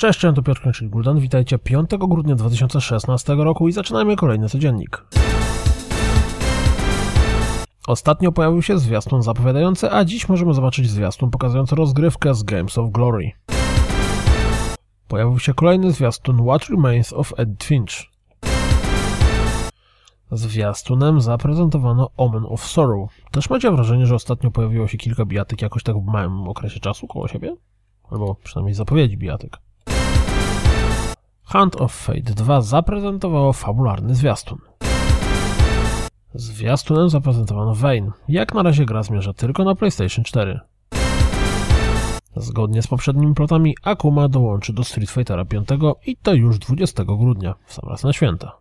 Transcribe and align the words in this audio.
Cześć, 0.00 0.22
ja 0.22 0.32
to 0.32 0.42
Piotr 0.42 0.60
Kręczyk 0.60 0.88
Guldan. 0.88 1.20
Witajcie 1.20 1.58
5 1.58 1.90
grudnia 1.90 2.34
2016 2.34 3.34
roku 3.34 3.68
i 3.68 3.72
zaczynamy 3.72 4.16
kolejny 4.16 4.48
codziennik. 4.48 5.04
Ostatnio 7.86 8.32
pojawił 8.32 8.62
się 8.62 8.78
zwiastun 8.78 9.22
zapowiadający, 9.22 9.92
a 9.92 10.04
dziś 10.04 10.28
możemy 10.28 10.54
zobaczyć 10.54 10.90
zwiastun 10.90 11.30
pokazujący 11.30 11.74
rozgrywkę 11.74 12.34
z 12.34 12.42
Games 12.42 12.78
of 12.78 12.90
Glory. 12.90 13.30
Pojawił 15.08 15.38
się 15.38 15.54
kolejny 15.54 15.92
zwiastun 15.92 16.46
What 16.46 16.68
Remains 16.68 17.12
of 17.12 17.32
Ed 17.36 17.64
Finch. 17.64 17.92
Zwiastunem 20.32 21.20
zaprezentowano 21.20 22.10
Omen 22.16 22.44
of 22.48 22.66
Sorrow. 22.66 23.10
Też 23.30 23.50
macie 23.50 23.70
wrażenie, 23.70 24.06
że 24.06 24.14
ostatnio 24.14 24.50
pojawiło 24.50 24.88
się 24.88 24.98
kilka 24.98 25.24
bijatyk 25.24 25.62
jakoś 25.62 25.82
tak 25.82 25.96
w 25.96 26.06
małym 26.06 26.48
okresie 26.48 26.80
czasu 26.80 27.06
koło 27.06 27.28
siebie? 27.28 27.56
Albo 28.10 28.34
przynajmniej 28.34 28.74
zapowiedzi 28.74 29.16
bijatyk. 29.16 29.69
Hunt 31.52 31.80
of 31.80 31.92
Fate 31.92 32.34
2 32.34 32.60
zaprezentowało 32.60 33.52
fabularny 33.52 34.14
zwiastun. 34.14 34.58
Zwiastunem 36.34 37.08
zaprezentowano 37.08 37.74
Vayne. 37.74 38.10
Jak 38.28 38.54
na 38.54 38.62
razie 38.62 38.84
gra 38.86 39.02
zmierza 39.02 39.32
tylko 39.32 39.64
na 39.64 39.74
PlayStation 39.74 40.24
4. 40.24 40.60
Zgodnie 42.36 42.82
z 42.82 42.86
poprzednimi 42.86 43.34
plotami 43.34 43.76
Akuma 43.82 44.28
dołączy 44.28 44.72
do 44.72 44.84
Street 44.84 45.10
Fightera 45.10 45.44
5 45.44 45.68
i 46.06 46.16
to 46.16 46.34
już 46.34 46.58
20 46.58 47.04
grudnia, 47.04 47.54
w 47.66 47.72
sam 47.72 47.88
raz 47.90 48.04
na 48.04 48.12
święta. 48.12 48.58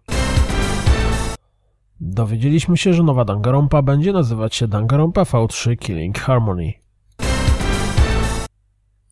Dowiedzieliśmy 2.02 2.78
się, 2.78 2.94
że 2.94 3.04
nowa 3.04 3.26
Danganronpa 3.26 3.82
będzie 3.82 4.14
nazywać 4.14 4.56
się 4.56 4.68
Danganronpa 4.68 5.24
V3 5.24 5.78
Killing 5.78 6.20
Harmony. 6.20 6.74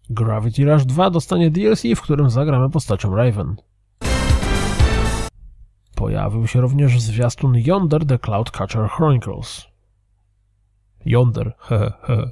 Gravity 0.10 0.66
Rush 0.66 0.86
2 0.86 1.10
dostanie 1.10 1.52
DLC, 1.52 1.84
w 1.96 2.02
którym 2.02 2.30
zagramy 2.30 2.70
postacią 2.70 3.16
Raven. 3.16 3.56
Pojawił 5.98 6.48
się 6.48 6.62
również 6.62 7.02
zwiastun 7.02 7.54
Yonder 7.56 8.06
The 8.06 8.20
Cloud 8.20 8.52
Catcher 8.52 8.90
Chronicles. 8.90 9.68
Yonder, 11.06 11.54
hehe, 11.60 11.94
he. 12.02 12.32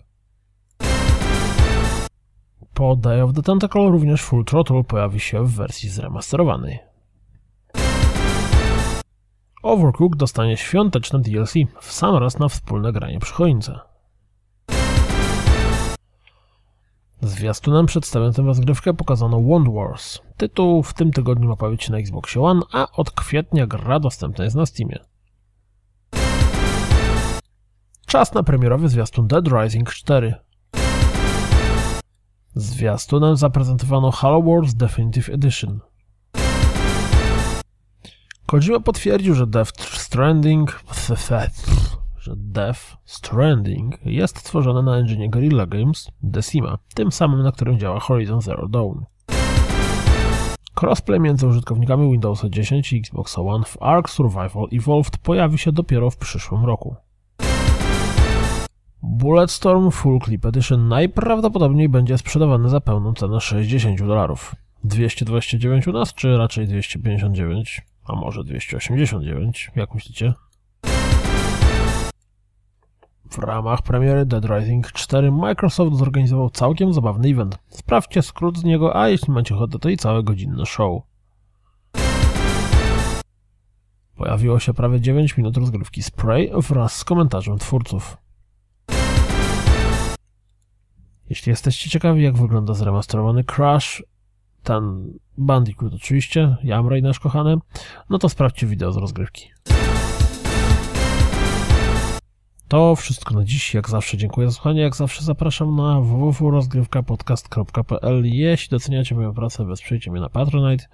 Po 2.74 2.96
Day 2.96 3.24
of 3.24 3.34
the 3.34 3.42
Tentacle 3.42 3.90
również 3.90 4.22
Full 4.22 4.46
Throttle 4.46 4.84
pojawi 4.84 5.20
się 5.20 5.46
w 5.46 5.52
wersji 5.52 5.90
zremasterowanej. 5.90 6.80
Overcooked 9.64 10.20
dostanie 10.20 10.58
świąteczne 10.58 11.20
DLC 11.20 11.54
w 11.82 11.92
sam 11.92 12.16
raz 12.16 12.40
na 12.40 12.50
wspólne 12.50 12.92
granie 12.92 13.20
przy 13.20 13.34
choince. 13.34 13.80
Zwiastunem 17.26 17.86
przedstawiającym 17.86 18.46
rozgrywkę 18.46 18.94
pokazano 18.94 19.42
Wand 19.42 19.68
Wars. 19.74 20.20
Tytuł 20.38 20.84
w 20.84 20.94
tym 20.94 21.12
tygodniu 21.12 21.50
ma 21.50 21.56
pojawić 21.56 21.84
się 21.84 21.92
na 21.92 21.98
Xbox 21.98 22.38
One, 22.38 22.62
a 22.74 22.92
od 22.92 23.12
kwietnia 23.12 23.68
gra 23.68 24.00
dostępna 24.00 24.44
jest 24.44 24.56
na 24.56 24.66
Steamie. 24.66 25.00
Czas 28.06 28.34
na 28.34 28.44
premierowy 28.44 28.90
zwiastun 28.90 29.28
Dead 29.28 29.46
Rising 29.48 29.92
4. 29.92 30.34
Zwiastunem 32.56 33.36
zaprezentowano 33.36 34.12
Halo 34.12 34.42
Wars 34.42 34.74
Definitive 34.74 35.30
Edition. 35.30 35.80
Kojima 38.46 38.80
potwierdził, 38.80 39.36
że 39.36 39.48
Death 39.48 39.82
Stranding 39.82 40.82
że 42.26 42.34
Death 42.38 42.80
Stranding 43.06 44.06
jest 44.06 44.44
tworzone 44.44 44.82
na 44.82 44.98
engine 44.98 45.30
Guerrilla 45.30 45.66
Games 45.66 46.12
Decima, 46.24 46.78
tym 46.96 47.12
samym 47.12 47.44
na 47.44 47.52
którym 47.52 47.80
działa 47.80 48.00
Horizon 48.00 48.42
Zero 48.42 48.68
Dawn. 48.68 49.06
Crossplay 50.82 51.20
między 51.20 51.48
użytkownikami 51.48 52.12
Windowsa 52.12 52.50
10 52.50 52.94
i 52.94 53.00
Xbox 53.00 53.38
One 53.38 53.66
w 53.66 53.82
Ark 53.82 54.10
Survival 54.10 54.68
Evolved 54.74 55.18
pojawi 55.18 55.58
się 55.58 55.72
dopiero 55.72 56.10
w 56.10 56.18
przyszłym 56.18 56.66
roku. 56.66 56.96
Bulletstorm 59.04 59.92
Full 59.92 60.20
Clip 60.20 60.46
Edition 60.46 60.88
najprawdopodobniej 60.88 61.90
będzie 61.90 62.18
sprzedawany 62.18 62.70
za 62.70 62.82
pełną 62.82 63.14
cenę 63.14 63.42
60 63.42 64.00
dolarów. 64.00 64.56
229 64.84 65.88
u 65.88 65.92
nas, 65.92 66.14
czy 66.14 66.38
raczej 66.38 66.68
259, 66.68 67.82
a 68.06 68.16
może 68.16 68.44
289, 68.44 69.72
jak 69.76 69.94
myślicie? 69.94 70.34
W 73.30 73.38
ramach 73.38 73.82
premiery 73.82 74.26
Dead 74.26 74.46
Rising 74.46 74.92
4 74.92 75.32
Microsoft 75.32 75.96
zorganizował 75.96 76.50
całkiem 76.50 76.94
zabawny 76.94 77.28
event. 77.30 77.58
Sprawdźcie 77.70 78.22
skrót 78.22 78.58
z 78.58 78.64
niego, 78.64 78.96
a 78.96 79.08
jeśli 79.08 79.34
macie 79.34 79.56
ochotę, 79.56 79.80
to 79.80 79.90
i 79.90 79.98
całe 79.98 80.24
godzinne 80.24 80.66
show. 80.66 81.02
Pojawiło 84.16 84.60
się 84.60 84.74
prawie 84.74 85.02
9 85.02 85.38
minut 85.38 85.58
rozgrywki 85.58 86.04
Spray 86.04 86.52
wraz 86.70 86.96
z 86.96 87.04
komentarzem 87.04 87.58
twórców. 87.58 88.18
Jeśli 91.30 91.50
jesteście 91.50 91.90
ciekawi, 91.90 92.24
jak 92.24 92.38
wygląda 92.38 92.74
zremasterowany 92.74 93.44
Crash, 93.44 94.04
ten 94.64 95.14
Bandicoot 95.38 95.94
oczywiście, 95.94 96.58
Jamray 96.64 97.02
nasz 97.02 97.20
kochany, 97.20 97.58
no 98.10 98.18
to 98.18 98.30
sprawdźcie 98.30 98.68
wideo 98.68 98.92
z 98.92 98.98
rozgrywki. 98.98 99.55
To 102.68 102.96
wszystko 102.96 103.36
na 103.36 103.44
dziś. 103.44 103.74
Jak 103.74 103.90
zawsze 103.90 104.18
dziękuję 104.18 104.48
za 104.48 104.54
słuchanie. 104.54 104.82
Jak 104.82 104.96
zawsze 104.96 105.24
zapraszam 105.24 105.76
na 105.76 106.02
www.rozgrywkapodcast.pl 106.02 108.26
Jeśli 108.26 108.70
doceniacie 108.70 109.16
moją 109.16 109.34
pracę, 109.34 109.66
wesprzyjcie 109.66 110.12
mnie 110.12 110.22
na 110.22 110.30
Patronite. 110.30 110.86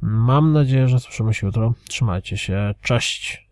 Mam 0.00 0.52
nadzieję, 0.52 0.88
że 0.88 1.00
słyszymy 1.00 1.34
się 1.34 1.46
jutro. 1.46 1.74
Trzymajcie 1.88 2.36
się. 2.36 2.74
Cześć! 2.82 3.49